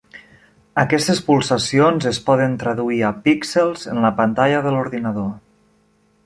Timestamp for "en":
3.93-4.01